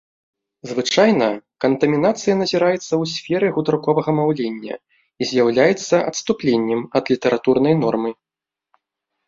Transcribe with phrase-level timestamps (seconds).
[0.69, 1.27] Звычайна,
[1.65, 8.11] кантамінацыя назіраецца ў сферы гутарковага маўлення і з'яўляецца адступленнем ад літаратурнай нормы.